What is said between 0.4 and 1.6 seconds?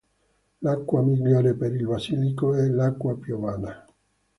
L'acqua migliore